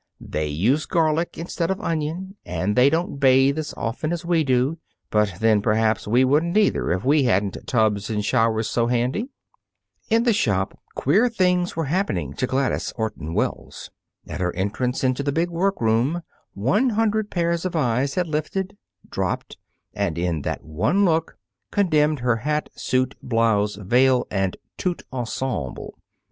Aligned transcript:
"They 0.19 0.47
use 0.47 0.87
garlic 0.87 1.37
instead 1.37 1.69
of 1.69 1.79
onion, 1.79 2.35
and 2.43 2.75
they 2.75 2.89
don't 2.89 3.19
bathe 3.19 3.59
as 3.59 3.71
often 3.77 4.11
as 4.11 4.25
we 4.25 4.43
do; 4.43 4.79
but, 5.11 5.35
then, 5.39 5.61
perhaps 5.61 6.07
we 6.07 6.25
wouldn't 6.25 6.57
either, 6.57 6.91
if 6.91 7.05
we 7.05 7.25
hadn't 7.25 7.57
tubs 7.67 8.09
and 8.09 8.25
showers 8.25 8.67
so 8.67 8.87
handy." 8.87 9.29
In 10.09 10.23
the 10.23 10.33
shop, 10.33 10.75
queer 10.95 11.29
things 11.29 11.75
were 11.75 11.85
happening 11.85 12.33
to 12.37 12.47
Gladys 12.47 12.91
Orton 12.95 13.35
Wells. 13.35 13.91
At 14.27 14.41
her 14.41 14.55
entrance 14.55 15.03
into 15.03 15.21
the 15.21 15.31
big 15.31 15.51
workroom, 15.51 16.23
one 16.55 16.89
hundred 16.89 17.29
pairs 17.29 17.63
of 17.63 17.75
eyes 17.75 18.15
had 18.15 18.25
lifted, 18.27 18.75
dropped, 19.07 19.55
and, 19.93 20.17
in 20.17 20.41
that 20.41 20.63
one 20.63 21.05
look, 21.05 21.37
condemned 21.69 22.21
her 22.21 22.37
hat, 22.37 22.69
suit, 22.75 23.13
blouse, 23.21 23.75
veil 23.75 24.25
and 24.31 24.57
tout 24.79 25.03
ensemble. 25.13 25.95